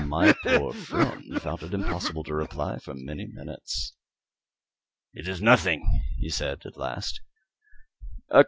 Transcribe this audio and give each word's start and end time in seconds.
My 0.07 0.33
poor 0.43 0.73
friend 0.73 1.39
found 1.43 1.61
it 1.61 1.75
impossible 1.75 2.23
to 2.23 2.33
reply 2.33 2.79
for 2.79 2.95
many 2.95 3.27
minutes. 3.27 3.93
"It 5.13 5.27
is 5.27 5.43
nothing," 5.43 5.85
he 6.17 6.31
said, 6.31 6.65
at 6.65 6.75
last. 6.75 7.21